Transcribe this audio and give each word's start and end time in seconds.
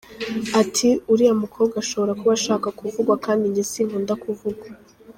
Ati: 0.61 0.89
“Uriya 1.11 1.35
mukobwa 1.43 1.75
ashobora 1.83 2.17
kuba 2.19 2.33
ashaka 2.39 2.67
kuvugwa 2.79 3.15
kandi 3.25 3.43
njye 3.51 3.63
sinkunda 3.71 4.13
kuvugwa. 4.23 4.67